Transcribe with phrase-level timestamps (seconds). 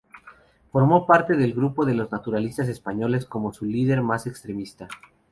[0.71, 4.87] Formó parte del grupo de los naturalistas españoles como su líder más extremista.